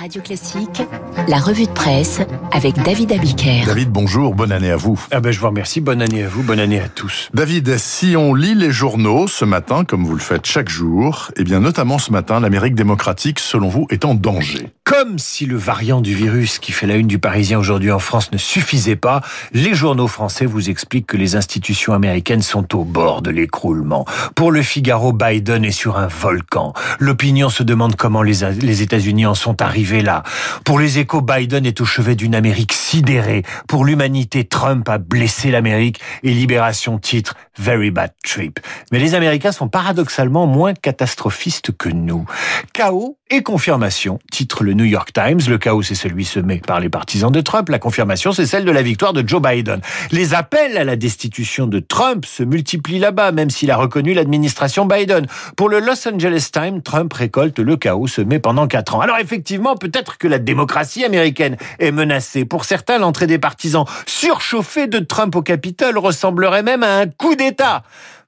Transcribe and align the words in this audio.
Radio 0.00 0.22
Classique, 0.22 0.82
la 1.28 1.36
revue 1.36 1.66
de 1.66 1.72
presse 1.72 2.22
avec 2.52 2.74
David 2.84 3.12
Abiker. 3.12 3.66
David, 3.66 3.90
bonjour, 3.90 4.34
bonne 4.34 4.50
année 4.50 4.70
à 4.70 4.76
vous. 4.76 4.98
Ah 5.10 5.20
ben, 5.20 5.30
je 5.30 5.38
vous 5.38 5.48
remercie, 5.48 5.82
bonne 5.82 6.00
année 6.00 6.22
à 6.22 6.28
vous, 6.28 6.42
bonne 6.42 6.58
année 6.58 6.80
à 6.80 6.88
tous. 6.88 7.28
David, 7.34 7.76
si 7.76 8.16
on 8.16 8.32
lit 8.32 8.54
les 8.54 8.70
journaux 8.70 9.28
ce 9.28 9.44
matin, 9.44 9.84
comme 9.84 10.06
vous 10.06 10.14
le 10.14 10.20
faites 10.20 10.46
chaque 10.46 10.70
jour, 10.70 11.30
eh 11.36 11.44
bien 11.44 11.60
notamment 11.60 11.98
ce 11.98 12.12
matin, 12.12 12.40
l'Amérique 12.40 12.74
démocratique, 12.74 13.40
selon 13.40 13.68
vous, 13.68 13.86
est 13.90 14.06
en 14.06 14.14
danger. 14.14 14.70
Comme 14.84 15.18
si 15.18 15.46
le 15.46 15.56
variant 15.56 16.00
du 16.00 16.14
virus 16.14 16.58
qui 16.58 16.72
fait 16.72 16.86
la 16.86 16.96
une 16.96 17.06
du 17.06 17.18
Parisien 17.18 17.58
aujourd'hui 17.58 17.92
en 17.92 18.00
France 18.00 18.32
ne 18.32 18.38
suffisait 18.38 18.96
pas, 18.96 19.20
les 19.52 19.74
journaux 19.74 20.08
français 20.08 20.46
vous 20.46 20.70
expliquent 20.70 21.06
que 21.06 21.16
les 21.16 21.36
institutions 21.36 21.92
américaines 21.92 22.42
sont 22.42 22.74
au 22.74 22.84
bord 22.84 23.22
de 23.22 23.30
l'écroulement. 23.30 24.04
Pour 24.34 24.50
le 24.50 24.62
Figaro, 24.62 25.12
Biden 25.12 25.64
est 25.64 25.70
sur 25.70 25.98
un 25.98 26.08
volcan. 26.08 26.72
L'opinion 26.98 27.50
se 27.50 27.62
demande 27.62 27.94
comment 27.94 28.22
les, 28.22 28.50
les 28.60 28.82
États-Unis 28.82 29.26
en 29.26 29.34
sont 29.34 29.62
arrivés 29.62 29.89
là. 29.98 30.22
Pour 30.64 30.78
les 30.78 30.98
échos, 30.98 31.20
Biden 31.20 31.66
est 31.66 31.80
au 31.80 31.84
chevet 31.84 32.14
d'une 32.14 32.34
Amérique 32.34 32.72
sidérée. 32.72 33.42
Pour 33.68 33.84
l'humanité, 33.84 34.44
Trump 34.44 34.88
a 34.88 34.98
blessé 34.98 35.50
l'Amérique 35.50 36.00
et 36.22 36.30
Libération 36.30 36.98
titre 36.98 37.34
Very 37.58 37.90
Bad 37.90 38.12
Trip. 38.24 38.60
Mais 38.92 38.98
les 38.98 39.14
Américains 39.14 39.52
sont 39.52 39.68
paradoxalement 39.68 40.46
moins 40.46 40.74
catastrophistes 40.74 41.76
que 41.76 41.88
nous. 41.88 42.24
Chaos 42.72 43.16
et 43.30 43.42
confirmation, 43.42 44.18
titre 44.32 44.64
le 44.64 44.72
New 44.72 44.84
York 44.84 45.12
Times. 45.12 45.40
Le 45.48 45.56
chaos, 45.56 45.82
c'est 45.82 45.94
celui 45.94 46.24
semé 46.24 46.58
par 46.58 46.80
les 46.80 46.88
partisans 46.88 47.30
de 47.30 47.40
Trump. 47.40 47.68
La 47.68 47.78
confirmation, 47.78 48.32
c'est 48.32 48.46
celle 48.46 48.64
de 48.64 48.70
la 48.72 48.82
victoire 48.82 49.12
de 49.12 49.26
Joe 49.26 49.40
Biden. 49.40 49.80
Les 50.10 50.34
appels 50.34 50.76
à 50.76 50.84
la 50.84 50.96
destitution 50.96 51.68
de 51.68 51.78
Trump 51.78 52.24
se 52.26 52.42
multiplient 52.42 52.98
là-bas, 52.98 53.30
même 53.30 53.50
s'il 53.50 53.70
a 53.70 53.76
reconnu 53.76 54.14
l'administration 54.14 54.84
Biden. 54.84 55.26
Pour 55.56 55.68
le 55.68 55.78
Los 55.78 56.08
Angeles 56.08 56.48
Times, 56.52 56.82
Trump 56.82 57.12
récolte 57.12 57.60
le 57.60 57.76
chaos 57.76 58.08
semé 58.08 58.40
pendant 58.40 58.66
quatre 58.66 58.96
ans. 58.96 59.00
Alors 59.00 59.18
effectivement, 59.18 59.76
peut-être 59.80 60.18
que 60.18 60.28
la 60.28 60.38
démocratie 60.38 61.04
américaine 61.04 61.56
est 61.80 61.90
menacée. 61.90 62.44
Pour 62.44 62.64
certains, 62.64 62.98
l'entrée 62.98 63.26
des 63.26 63.40
partisans 63.40 63.84
surchauffés 64.06 64.86
de 64.86 65.00
Trump 65.00 65.34
au 65.34 65.42
Capitole 65.42 65.98
ressemblerait 65.98 66.62
même 66.62 66.84
à 66.84 66.98
un 66.98 67.06
coup 67.08 67.34
d'État 67.34 67.82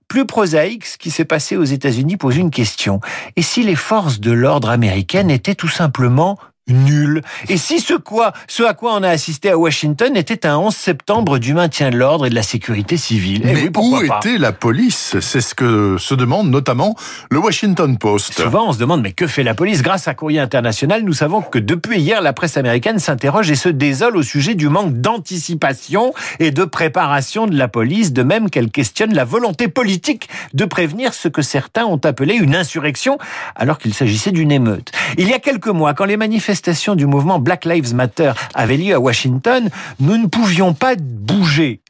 plus 0.09 0.27
prosaïque, 0.27 0.85
ce 0.85 0.99
qui 0.99 1.11
s'est 1.11 1.25
passé 1.25 1.57
aux 1.57 1.65
États-Unis 1.65 2.19
pose 2.19 2.37
une 2.37 2.51
question. 2.51 3.01
Et 3.37 3.41
si 3.41 3.63
les 3.63 3.77
forces 3.77 4.21
de 4.21 4.31
l'ordre 4.31 4.69
américaines 4.69 5.31
étaient 5.31 5.55
tout 5.55 5.69
simplement 5.69 6.39
nul. 6.69 7.23
Et 7.49 7.57
si 7.57 7.81
ce, 7.81 7.95
quoi, 7.95 8.33
ce 8.47 8.63
à 8.63 8.75
quoi 8.75 8.95
on 8.95 9.03
a 9.03 9.09
assisté 9.09 9.51
à 9.51 9.59
Washington 9.59 10.17
était 10.17 10.47
un 10.47 10.59
11 10.59 10.75
septembre 10.75 11.39
du 11.39 11.55
maintien 11.55 11.91
de 11.91 11.97
l'ordre 11.97 12.27
et 12.27 12.31
de 12.31 12.35
la 12.35 12.43
sécurité 12.43 12.97
civile 12.97 13.43
eh 13.45 13.53
Mais 13.53 13.71
où 13.77 14.01
était 14.01 14.39
la 14.39 14.53
police? 14.53 15.17
C'est 15.21 15.41
ce 15.41 15.55
que 15.55 15.97
se 15.99 16.15
demande 16.15 16.51
notamment 16.51 16.95
le 17.31 17.39
Washington 17.39 17.99
Post. 17.99 18.41
Souvent, 18.41 18.69
on 18.69 18.73
se 18.73 18.79
demande, 18.79 19.03
mais 19.03 19.13
que 19.13 19.27
fait 19.27 19.43
la 19.43 19.55
police? 19.55 19.83
Grâce 19.83 20.07
à 20.07 20.15
Courrier 20.15 20.39
International, 20.39 21.03
nous 21.03 21.13
savons 21.13 21.43
que 21.43 21.59
depuis 21.59 22.01
hier, 22.01 22.23
la 22.23 22.33
presse 22.33 22.57
américaine 22.57 22.99
s'interroge 22.99 23.51
et 23.51 23.57
se 23.57 23.69
désole 23.69 24.17
au 24.17 24.23
sujet 24.23 24.55
du 24.55 24.69
manque 24.69 24.95
d'anticipation 24.95 26.15
et 26.39 26.53
de 26.53 26.65
préparation 26.65 27.47
de 27.47 27.57
la 27.57 27.69
police, 27.69 28.13
de 28.13 28.23
même 28.23 28.51
qu'elle 28.51 28.71
questionne 28.71 29.15
la 29.15 29.25
volonté 29.25 29.69
politique 29.69 30.29
de 30.55 30.65
prévenir 30.65 31.13
ce 31.13 31.29
que 31.29 31.43
certains 31.43 31.87
ont 31.87 32.01
appelé 32.05 32.35
une 32.35 32.55
insurrection, 32.55 33.19
alors 33.57 33.79
qu'il 33.79 33.95
s'agissait 33.95 34.31
d'une 34.31 34.53
émeute. 34.53 34.93
Il 35.19 35.29
y 35.29 35.33
a 35.33 35.39
quelques 35.41 35.69
mois, 35.69 35.95
quand 35.95 36.05
les 36.05 36.17
manifestants 36.17 36.52
manifestation 36.53 36.97
du 36.97 37.07
mouvement 37.07 37.39
Black 37.39 37.65
Lives 37.65 37.95
Matter 37.95 38.33
avait 38.55 38.77
lieu 38.77 38.95
à 38.95 39.01
Washington, 39.01 39.71
nous 40.01 40.19
ne 40.19 40.27
pouvions 40.27 40.75
pas 40.75 40.97
bouger 40.97 41.82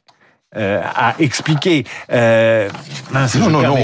euh, 0.55 0.81
à 0.83 1.15
expliquer. 1.19 1.83
Euh, 2.11 2.69
non, 3.11 3.49
non, 3.49 3.61
non, 3.61 3.75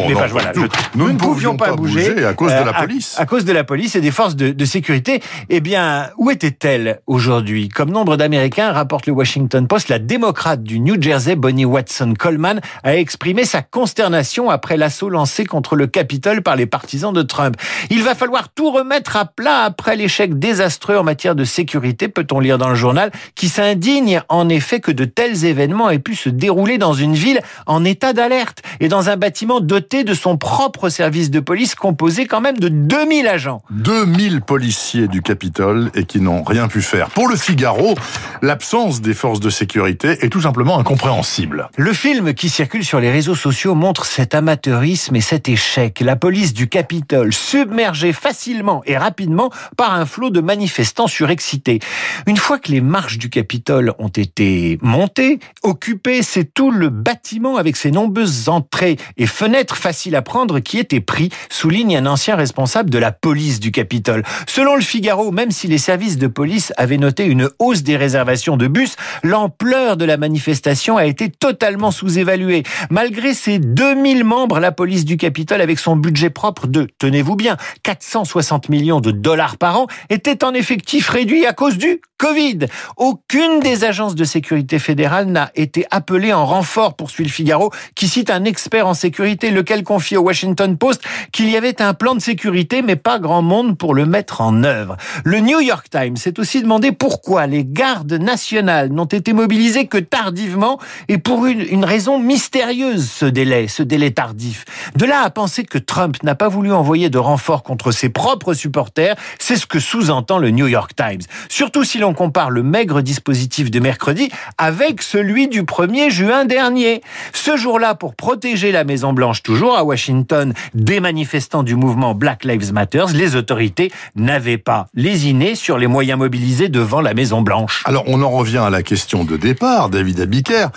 nous, 0.95 1.12
ne 1.12 1.17
pouvions 1.17 1.58
pas, 1.58 1.75
bouger, 1.75 2.23
à 2.23 2.34
cause 2.34 2.52
de 2.52 2.64
la 2.64 2.70
euh, 2.70 2.81
police. 2.81 3.16
À, 3.17 3.25
cause 3.25 3.44
de 3.44 3.52
la 3.52 3.64
police 3.64 3.95
et 3.95 4.02
des 4.02 4.12
forces 4.12 4.36
de, 4.36 4.52
de 4.52 4.66
sécurité. 4.66 5.22
Eh 5.50 5.62
bien, 5.62 6.09
où 6.17 6.30
était-elle 6.30 7.00
aujourd'hui? 7.08 7.70
Comme 7.70 7.90
nombre 7.90 8.17
d'Américains, 8.17 8.72
rapporte 8.72 9.08
le 9.08 9.14
Washington 9.14 9.67
Post, 9.67 9.90
la 9.90 9.97
démocrate 9.97 10.62
du 10.62 10.80
New 10.80 11.02
Jersey, 11.02 11.36
Bonnie 11.36 11.66
Watson 11.66 12.14
Coleman, 12.17 12.62
a 12.84 12.95
exprimé 12.95 13.46
sa 13.46 13.63
consternation 13.63 14.51
après 14.51 14.78
l'assaut 14.78 15.09
lancé 15.09 15.46
contre 15.46 15.75
le 15.75 15.88
Capitole 15.88 16.44
par 16.44 16.56
les 16.56 16.68
partisans 16.68 17.13
de 17.13 17.24
Trump. 17.24 17.56
Il 17.90 18.03
va 18.03 18.13
falloir 18.13 18.50
tout 18.50 18.69
remettre 18.69 19.18
à 19.18 19.25
plat 19.25 19.63
après 19.63 19.96
l'échec 19.96 20.38
désastreux 20.38 20.97
en 20.97 21.03
matière 21.03 21.34
de 21.34 21.46
sécurité, 21.46 22.09
peut-on 22.09 22.40
lire 22.40 22.59
dans 22.59 22.69
le 22.69 22.75
journal, 22.75 23.12
qui 23.34 23.50
s'indigne 23.50 24.22
en 24.30 24.50
effet 24.50 24.80
que 24.81 24.91
de 24.91 25.06
tels 25.06 25.46
événements 25.46 25.90
aient 25.90 25.97
pu 25.97 26.13
se 26.13 26.30
dérouler 26.30 26.59
dans 26.59 26.94
une 26.94 27.14
ville 27.14 27.42
en 27.66 27.86
état 27.86 28.14
d'alerte 28.14 28.62
et 28.80 28.90
dans 28.90 29.09
un 29.09 29.18
bâtiment 29.18 29.62
doté 29.62 30.03
de 30.03 30.14
son 30.14 30.38
propre 30.38 30.90
service 30.90 31.31
de 31.31 31.40
police 31.40 31.74
composé 31.74 32.25
quand 32.28 32.42
même 32.42 32.58
de 32.58 32.68
2000 32.68 33.28
agents. 33.28 33.62
2000 33.72 34.42
policiers 34.42 35.08
du 35.08 35.22
Capitole 35.22 35.90
et 35.96 36.03
qui 36.03 36.19
n'ont 36.19 36.44
rien 36.44 36.68
pu 36.68 36.81
faire. 36.81 37.09
Pour 37.09 37.30
le 37.30 37.38
Figaro, 37.38 37.96
l'absence 38.42 39.02
des 39.02 39.14
forces 39.14 39.40
de 39.40 39.50
sécurité 39.50 40.25
est 40.25 40.30
tout 40.30 40.42
simplement 40.42 40.78
incompréhensible. 40.80 41.69
Le 41.78 41.94
film 41.94 42.34
qui 42.34 42.50
circule 42.50 42.84
sur 42.84 43.00
les 43.00 43.12
réseaux 43.12 43.36
sociaux 43.36 43.74
montre 43.74 44.06
cet 44.06 44.36
amateurisme 44.36 45.16
et 45.16 45.22
cet 45.22 45.48
échec. 45.48 46.02
La 46.02 46.18
police 46.18 46.53
du 46.53 46.68
Capitole 46.68 47.34
submergée 47.34 48.12
facilement 48.12 48.81
et 48.86 48.98
rapidement 48.98 49.50
par 49.78 49.94
un 49.94 50.06
flot 50.06 50.30
de 50.30 50.42
manifestants 50.42 51.08
surexcités. 51.08 51.80
Une 52.28 52.38
fois 52.38 52.59
que 52.59 52.72
les 52.72 52.81
marches 52.81 53.18
du 53.18 53.30
Capitole 53.30 53.94
ont 53.98 54.09
été 54.09 54.78
montées, 54.81 55.40
occupées, 55.64 56.22
c'est 56.22 56.49
tout 56.54 56.72
le 56.72 56.90
bâtiment 56.90 57.58
avec 57.58 57.76
ses 57.76 57.92
nombreuses 57.92 58.50
entrées 58.50 58.98
et 59.18 59.28
fenêtres 59.28 59.78
faciles 59.78 60.16
à 60.16 60.22
prendre 60.22 60.60
qui 60.60 60.78
était 60.78 61.02
pris, 61.02 61.30
souligne 61.50 61.98
un 61.98 62.06
ancien 62.06 62.36
responsable 62.36 62.90
de 62.90 62.98
la 62.98 63.12
police 63.12 63.60
du 63.60 63.72
Capitole. 63.72 64.24
Selon 64.48 64.76
le 64.76 64.82
Figaro, 64.82 65.32
même 65.32 65.52
si 65.52 65.68
les 65.68 65.78
services 65.78 66.18
de 66.18 66.28
police 66.28 66.74
avaient 66.78 66.98
noté 66.98 67.26
une 67.26 67.50
hausse 67.60 67.84
des 67.84 67.98
réservations 67.98 68.58
de 68.58 68.68
bus, 68.68 68.96
l'ampleur 69.24 69.98
de 69.98 70.06
la 70.06 70.18
manifestation 70.18 70.98
a 70.98 71.06
été 71.06 71.30
totalement 71.30 71.92
sous-évaluée. 71.92 72.64
Malgré 72.90 73.34
ses 73.34 73.60
2000 73.60 74.24
membres, 74.24 74.60
la 74.60 74.72
police 74.72 75.06
du 75.06 75.18
Capitole, 75.18 75.62
avec 75.62 75.80
son 75.80 75.96
budget 75.96 76.30
propre 76.30 76.68
de, 76.68 76.88
tenez-vous 77.00 77.36
bien, 77.36 77.58
460 77.84 78.70
millions 78.70 79.02
de 79.02 79.12
dollars 79.12 79.58
par 79.58 79.80
an, 79.80 79.88
était 80.10 80.44
en 80.44 80.54
effectif 80.54 81.10
réduit 81.10 81.46
à 81.46 81.54
cause 81.54 81.78
du 81.78 82.02
Covid. 82.18 82.60
Aucune 82.98 83.62
des 83.62 83.86
agences 83.86 84.16
de 84.16 84.26
sécurité 84.26 84.78
fédérale 84.78 85.28
n'a 85.28 85.52
été 85.56 85.86
appelée 85.90 86.34
en 86.34 86.38
en 86.39 86.45
renfort, 86.45 86.95
poursuit 86.95 87.23
le 87.23 87.29
Figaro, 87.29 87.72
qui 87.95 88.07
cite 88.07 88.29
un 88.29 88.45
expert 88.45 88.88
en 88.88 88.94
sécurité, 88.94 89.51
lequel 89.51 89.83
confie 89.83 90.17
au 90.17 90.22
Washington 90.22 90.77
Post 90.77 91.01
qu'il 91.31 91.50
y 91.50 91.57
avait 91.57 91.81
un 91.81 91.94
plan 91.94 92.16
de 92.16 92.22
sécurité, 92.22 92.81
mais 92.81 92.95
pas 92.95 93.19
grand 93.19 93.41
monde 93.41 93.77
pour 93.77 93.94
le 93.94 94.05
mettre 94.05 94.41
en 94.41 94.63
œuvre. 94.63 94.97
Le 95.23 95.39
New 95.39 95.59
York 95.59 95.88
Times 95.89 96.17
s'est 96.17 96.39
aussi 96.39 96.61
demandé 96.61 96.91
pourquoi 96.91 97.47
les 97.47 97.66
gardes 97.66 98.13
nationales 98.13 98.89
n'ont 98.89 99.05
été 99.05 99.33
mobilisées 99.33 99.88
que 99.88 99.97
tardivement 99.97 100.79
et 101.07 101.17
pour 101.17 101.45
une, 101.45 101.61
une 101.61 101.85
raison 101.85 102.19
mystérieuse, 102.19 103.09
ce 103.09 103.25
délai, 103.25 103.67
ce 103.67 103.83
délai 103.83 104.11
tardif. 104.11 104.66
De 104.95 105.06
là 105.06 105.21
à 105.23 105.29
penser 105.29 105.63
que 105.63 105.77
Trump 105.77 106.21
n'a 106.23 106.35
pas 106.35 106.47
voulu 106.47 106.71
envoyer 106.71 107.09
de 107.09 107.17
renfort 107.17 107.63
contre 107.63 107.91
ses 107.91 108.09
propres 108.09 108.53
supporters, 108.53 109.16
c'est 109.39 109.56
ce 109.56 109.66
que 109.66 109.79
sous-entend 109.79 110.38
le 110.38 110.51
New 110.51 110.67
York 110.67 110.91
Times. 110.95 111.21
Surtout 111.50 111.83
si 111.83 111.97
l'on 111.97 112.13
compare 112.13 112.50
le 112.50 112.63
maigre 112.63 113.01
dispositif 113.01 113.71
de 113.71 113.79
mercredi 113.79 114.29
avec 114.57 115.01
celui 115.01 115.47
du 115.47 115.63
1er 115.63 116.09
juin 116.09 116.28
dernier. 116.45 117.01
Ce 117.34 117.57
jour-là, 117.57 117.95
pour 117.95 118.16
protéger 118.16 118.72
la 118.72 118.84
Maison 118.84 119.13
Blanche, 119.13 119.41
toujours 119.44 119.75
à 119.75 119.84
Washington, 119.84 120.53
des 120.73 121.00
manifestants 121.00 121.63
du 121.63 121.75
mouvement 121.75 122.13
Black 122.13 122.44
Lives 122.44 122.72
Matter, 122.72 123.06
les 123.13 123.35
autorités 123.35 123.91
n'avaient 124.16 124.57
pas 124.57 124.88
lésiné 124.94 125.56
sur 125.56 125.78
les 125.78 125.88
moyens 125.88 126.19
mobilisés 126.19 126.69
devant 126.69 127.01
la 127.01 127.13
Maison 127.13 127.41
Blanche. 127.41 127.84
Alors, 127.85 128.03
on 128.07 128.22
en 128.22 128.29
revient 128.29 128.59
à 128.59 128.69
la 128.69 128.84
question 128.84 129.23
de 129.23 129.38
départ, 129.38 129.89
David 129.89 130.19
Abiker. 130.19 130.68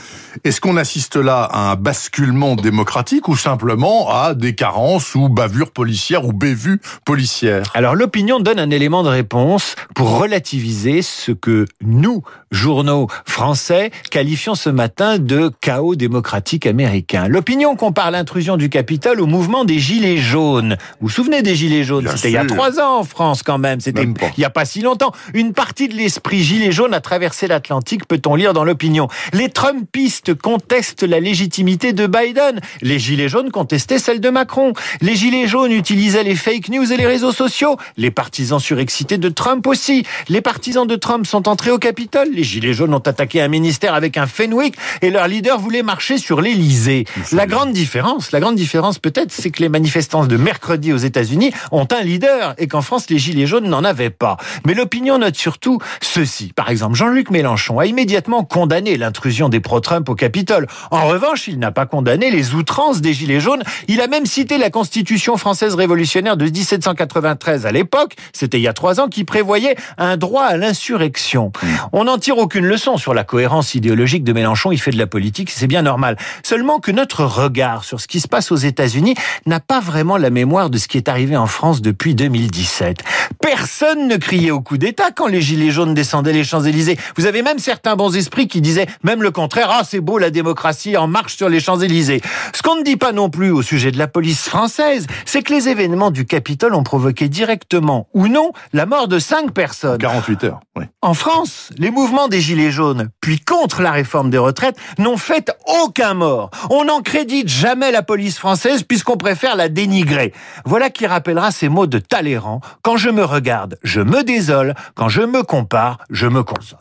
Est-ce 0.44 0.60
qu'on 0.60 0.76
assiste 0.76 1.16
là 1.16 1.42
à 1.44 1.72
un 1.72 1.76
basculement 1.76 2.56
démocratique 2.56 3.28
ou 3.28 3.36
simplement 3.36 4.10
à 4.10 4.34
des 4.34 4.54
carences 4.54 5.14
ou 5.14 5.28
bavures 5.28 5.70
policières 5.70 6.24
ou 6.24 6.32
bévues 6.32 6.80
policières? 7.04 7.64
Alors, 7.74 7.94
l'opinion 7.94 8.40
donne 8.40 8.58
un 8.58 8.70
élément 8.70 9.02
de 9.02 9.08
réponse 9.08 9.76
pour 9.94 10.18
relativiser 10.18 11.02
ce 11.02 11.32
que 11.32 11.66
nous, 11.82 12.22
journaux 12.50 13.08
français, 13.26 13.90
qualifions 14.10 14.54
ce 14.54 14.70
matin 14.70 15.18
de 15.18 15.31
chaos 15.60 15.94
démocratique 15.94 16.66
américain. 16.66 17.28
L'opinion 17.28 17.76
compare 17.76 18.10
l'intrusion 18.10 18.56
du 18.56 18.68
Capitole 18.68 19.20
au 19.20 19.26
mouvement 19.26 19.64
des 19.64 19.78
Gilets 19.78 20.18
jaunes. 20.18 20.76
Vous 21.00 21.08
vous 21.08 21.12
souvenez 21.12 21.42
des 21.42 21.54
Gilets 21.54 21.84
jaunes? 21.84 22.08
C'était 22.14 22.30
il 22.30 22.34
y 22.34 22.36
a 22.36 22.44
trois 22.44 22.80
ans 22.80 22.98
en 22.98 23.04
France 23.04 23.42
quand 23.42 23.58
même. 23.58 23.80
C'était 23.80 24.02
il 24.02 24.14
n'y 24.38 24.44
a 24.44 24.50
pas 24.50 24.64
si 24.64 24.80
longtemps. 24.80 25.12
Une 25.34 25.52
partie 25.52 25.88
de 25.88 25.94
l'esprit 25.94 26.42
Gilets 26.42 26.72
jaunes 26.72 26.94
a 26.94 27.00
traversé 27.00 27.46
l'Atlantique, 27.46 28.06
peut-on 28.06 28.34
lire 28.34 28.52
dans 28.52 28.64
l'opinion. 28.64 29.08
Les 29.32 29.48
Trumpistes 29.48 30.34
contestent 30.34 31.02
la 31.02 31.20
légitimité 31.20 31.92
de 31.92 32.06
Biden. 32.06 32.60
Les 32.80 32.98
Gilets 32.98 33.28
jaunes 33.28 33.50
contestaient 33.50 33.98
celle 33.98 34.20
de 34.20 34.30
Macron. 34.30 34.72
Les 35.00 35.16
Gilets 35.16 35.46
jaunes 35.46 35.72
utilisaient 35.72 36.24
les 36.24 36.34
fake 36.34 36.68
news 36.68 36.92
et 36.92 36.96
les 36.96 37.06
réseaux 37.06 37.32
sociaux. 37.32 37.76
Les 37.96 38.10
partisans 38.10 38.60
surexcités 38.60 39.18
de 39.18 39.28
Trump 39.28 39.66
aussi. 39.66 40.04
Les 40.28 40.40
partisans 40.40 40.86
de 40.86 40.96
Trump 40.96 41.26
sont 41.26 41.48
entrés 41.48 41.70
au 41.70 41.78
Capitole. 41.78 42.28
Les 42.32 42.44
Gilets 42.44 42.74
jaunes 42.74 42.94
ont 42.94 42.98
attaqué 42.98 43.40
un 43.40 43.48
ministère 43.48 43.94
avec 43.94 44.16
un 44.16 44.26
Fenwick 44.26 44.74
et 45.00 45.10
leur 45.10 45.21
leur 45.22 45.28
leader 45.28 45.60
voulait 45.60 45.84
marcher 45.84 46.18
sur 46.18 46.40
l'Élysée. 46.40 47.04
La 47.30 47.46
grande 47.46 47.72
différence, 47.72 48.32
la 48.32 48.40
grande 48.40 48.56
différence 48.56 48.98
peut-être, 48.98 49.30
c'est 49.30 49.50
que 49.50 49.62
les 49.62 49.68
manifestants 49.68 50.26
de 50.26 50.36
mercredi 50.36 50.92
aux 50.92 50.96
États-Unis 50.96 51.52
ont 51.70 51.86
un 51.92 52.00
leader 52.00 52.56
et 52.58 52.66
qu'en 52.66 52.82
France, 52.82 53.08
les 53.08 53.18
Gilets 53.18 53.46
jaunes 53.46 53.68
n'en 53.68 53.84
avaient 53.84 54.10
pas. 54.10 54.36
Mais 54.66 54.74
l'opinion 54.74 55.18
note 55.18 55.36
surtout 55.36 55.78
ceci. 56.00 56.52
Par 56.56 56.70
exemple, 56.70 56.96
Jean-Luc 56.96 57.30
Mélenchon 57.30 57.78
a 57.78 57.86
immédiatement 57.86 58.42
condamné 58.42 58.96
l'intrusion 58.96 59.48
des 59.48 59.60
pro-Trump 59.60 60.08
au 60.08 60.16
Capitole. 60.16 60.66
En 60.90 61.06
revanche, 61.06 61.46
il 61.46 61.60
n'a 61.60 61.70
pas 61.70 61.86
condamné 61.86 62.32
les 62.32 62.54
outrances 62.54 63.00
des 63.00 63.12
Gilets 63.12 63.38
jaunes. 63.38 63.62
Il 63.86 64.00
a 64.00 64.08
même 64.08 64.26
cité 64.26 64.58
la 64.58 64.70
Constitution 64.70 65.36
française 65.36 65.76
révolutionnaire 65.76 66.36
de 66.36 66.46
1793 66.46 67.64
à 67.64 67.70
l'époque, 67.70 68.16
c'était 68.32 68.58
il 68.58 68.62
y 68.62 68.68
a 68.68 68.72
trois 68.72 68.98
ans, 68.98 69.06
qui 69.06 69.22
prévoyait 69.22 69.76
un 69.98 70.16
droit 70.16 70.42
à 70.42 70.56
l'insurrection. 70.56 71.52
Hmm. 71.62 71.68
On 71.92 72.04
n'en 72.04 72.18
tire 72.18 72.38
aucune 72.38 72.66
leçon 72.66 72.96
sur 72.96 73.14
la 73.14 73.22
cohérence 73.22 73.76
idéologique 73.76 74.24
de 74.24 74.32
Mélenchon. 74.32 74.72
Il 74.72 74.80
fait 74.80 74.90
de 74.90 74.98
la 74.98 75.06
c'est 75.48 75.66
bien 75.66 75.82
normal. 75.82 76.16
Seulement 76.42 76.78
que 76.78 76.90
notre 76.90 77.24
regard 77.24 77.84
sur 77.84 78.00
ce 78.00 78.08
qui 78.08 78.20
se 78.20 78.28
passe 78.28 78.50
aux 78.50 78.56
États-Unis 78.56 79.14
n'a 79.46 79.60
pas 79.60 79.80
vraiment 79.80 80.16
la 80.16 80.30
mémoire 80.30 80.70
de 80.70 80.78
ce 80.78 80.88
qui 80.88 80.96
est 80.96 81.08
arrivé 81.08 81.36
en 81.36 81.46
France 81.46 81.82
depuis 81.82 82.14
2017. 82.14 82.98
Personne 83.40 84.08
ne 84.08 84.16
criait 84.16 84.50
au 84.50 84.60
coup 84.60 84.78
d'État 84.78 85.10
quand 85.14 85.26
les 85.26 85.40
Gilets 85.40 85.70
jaunes 85.70 85.94
descendaient 85.94 86.32
les 86.32 86.44
Champs-Élysées. 86.44 86.98
Vous 87.16 87.26
avez 87.26 87.42
même 87.42 87.58
certains 87.58 87.96
bons 87.96 88.16
esprits 88.16 88.48
qui 88.48 88.60
disaient 88.60 88.86
même 89.02 89.22
le 89.22 89.30
contraire. 89.30 89.68
Ah, 89.70 89.82
c'est 89.84 90.00
beau 90.00 90.18
la 90.18 90.30
démocratie 90.30 90.96
en 90.96 91.08
marche 91.08 91.36
sur 91.36 91.48
les 91.48 91.60
Champs-Élysées. 91.60 92.22
Ce 92.54 92.62
qu'on 92.62 92.76
ne 92.76 92.82
dit 92.82 92.96
pas 92.96 93.12
non 93.12 93.28
plus 93.28 93.50
au 93.50 93.62
sujet 93.62 93.90
de 93.90 93.98
la 93.98 94.08
police 94.08 94.48
française, 94.48 95.06
c'est 95.24 95.42
que 95.42 95.52
les 95.52 95.68
événements 95.68 96.10
du 96.10 96.24
Capitole 96.24 96.74
ont 96.74 96.82
provoqué 96.82 97.28
directement 97.28 98.08
ou 98.14 98.28
non 98.28 98.52
la 98.72 98.86
mort 98.86 99.08
de 99.08 99.18
cinq 99.18 99.52
personnes. 99.52 99.98
48 99.98 100.44
heures, 100.44 100.60
En 101.02 101.14
France, 101.14 101.70
les 101.76 101.90
mouvements 101.90 102.28
des 102.28 102.40
Gilets 102.40 102.70
jaunes, 102.70 103.10
puis 103.20 103.40
contre 103.40 103.82
la 103.82 103.90
réforme 103.90 104.30
des 104.30 104.38
retraites, 104.38 104.76
n'ont 104.98 105.16
fait 105.16 105.52
aucun 105.82 106.14
mort. 106.14 106.50
On 106.70 106.84
n'en 106.84 107.02
crédite 107.02 107.48
jamais 107.48 107.92
la 107.92 108.02
police 108.02 108.38
française 108.38 108.82
puisqu'on 108.82 109.16
préfère 109.16 109.56
la 109.56 109.68
dénigrer. 109.68 110.32
Voilà 110.64 110.90
qui 110.90 111.06
rappellera 111.06 111.50
ces 111.50 111.68
mots 111.68 111.86
de 111.86 111.98
Talleyrand. 111.98 112.60
Quand 112.82 112.96
je 112.96 113.10
me 113.10 113.24
regarde, 113.24 113.78
je 113.82 114.00
me 114.00 114.22
désole. 114.22 114.74
Quand 114.94 115.08
je 115.08 115.22
me 115.22 115.42
compare, 115.42 115.98
je 116.08 116.26
me 116.26 116.42
console. 116.42 116.78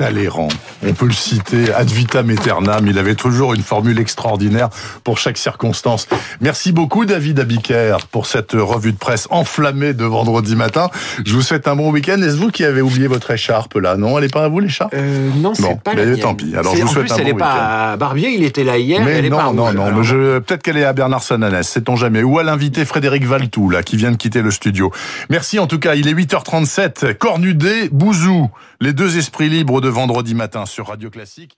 Talleyrand. 0.00 0.48
On 0.82 0.94
peut 0.94 1.04
le 1.04 1.12
citer 1.12 1.74
ad 1.74 1.90
vitam 1.90 2.30
aeternam. 2.30 2.86
Il 2.86 2.98
avait 2.98 3.16
toujours 3.16 3.52
une 3.52 3.60
formule 3.60 3.98
extraordinaire 3.98 4.70
pour 5.04 5.18
chaque 5.18 5.36
circonstance. 5.36 6.08
Merci 6.40 6.72
beaucoup, 6.72 7.04
David 7.04 7.38
Abiker, 7.38 7.98
pour 8.10 8.24
cette 8.24 8.52
revue 8.52 8.92
de 8.92 8.96
presse 8.96 9.28
enflammée 9.28 9.92
de 9.92 10.06
vendredi 10.06 10.56
matin. 10.56 10.88
Je 11.26 11.34
vous 11.34 11.42
souhaite 11.42 11.68
un 11.68 11.76
bon 11.76 11.90
week-end. 11.90 12.16
Est-ce 12.22 12.36
vous 12.36 12.50
qui 12.50 12.64
avez 12.64 12.80
oublié 12.80 13.08
votre 13.08 13.30
écharpe 13.30 13.74
là? 13.74 13.98
Non, 13.98 14.16
elle 14.16 14.24
n'est 14.24 14.30
pas 14.30 14.44
à 14.44 14.48
vous 14.48 14.60
l'écharpe? 14.60 14.94
Euh, 14.96 15.28
Non, 15.36 15.52
c'est 15.52 15.78
pas 15.82 15.92
la 15.92 16.16
Tant 16.16 16.34
pis. 16.34 16.54
Alors 16.56 16.74
je 16.74 16.80
vous 16.80 16.88
souhaite 16.88 17.12
un 17.12 17.16
bon 17.16 17.24
week-end. 17.24 17.36
pas 17.36 17.92
à 17.92 17.96
Barbier. 17.98 18.30
Il 18.30 18.42
était 18.42 18.64
là 18.64 18.78
hier. 18.78 19.02
Mais 19.04 19.18
elle 19.18 19.28
non, 19.28 19.36
est 19.36 19.40
pas 19.42 19.52
non, 19.52 19.92
non, 19.92 20.02
peut-être 20.40 20.62
qu'elle 20.62 20.78
est 20.78 20.84
à 20.84 20.94
Bernard 20.94 21.22
Sananès. 21.22 21.68
Sait-on 21.68 21.96
jamais 21.96 22.22
Ou 22.22 22.38
à 22.38 22.42
l'invité 22.42 22.86
Frédéric 22.86 23.26
Valtou 23.26 23.68
là, 23.68 23.82
qui 23.82 23.98
vient 23.98 24.12
de 24.12 24.16
quitter 24.16 24.40
le 24.40 24.50
studio. 24.50 24.90
Merci 25.28 25.58
en 25.58 25.66
tout 25.66 25.78
cas. 25.78 25.94
Il 25.94 26.08
est 26.08 26.14
8h37. 26.14 27.18
Cornudé, 27.18 27.90
Bouzou, 27.92 28.48
les 28.80 28.94
deux 28.94 29.18
esprits 29.18 29.50
libres 29.50 29.82
de 29.82 29.89
vendredi 29.90 30.34
matin 30.34 30.66
sur 30.66 30.86
Radio 30.86 31.10
Classique. 31.10 31.56